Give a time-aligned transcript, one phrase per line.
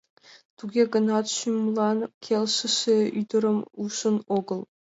[0.57, 4.61] Туге гынат шӱмлан келшыше ӱдырым ужын огыл.